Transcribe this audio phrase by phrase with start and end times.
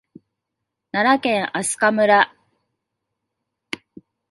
[0.91, 2.33] 奈良県明日香村